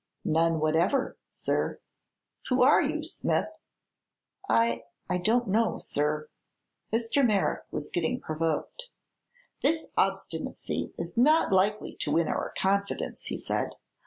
[0.25, 1.79] "None whatever, sir."
[2.49, 3.49] "Who are you, Smith?"
[4.49, 6.27] "I I don't know, sir."
[6.91, 7.23] Mr.
[7.23, 8.87] Merrick was getting provoked.
[9.61, 13.75] "This obstinacy is not likely to win our confidence," he said.